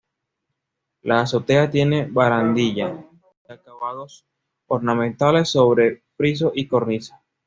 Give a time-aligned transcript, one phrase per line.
[1.03, 3.05] La azotea tiene barandilla
[3.47, 4.25] y acabados
[4.65, 7.21] ornamentales, sobre friso y cornisa.